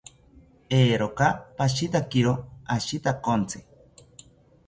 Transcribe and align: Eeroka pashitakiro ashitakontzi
Eeroka 0.77 1.25
pashitakiro 1.57 2.33
ashitakontzi 2.75 3.59